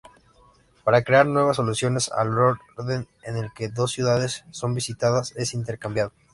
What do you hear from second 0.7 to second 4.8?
Para crear nuevas soluciones, el orden en que dos ciudades son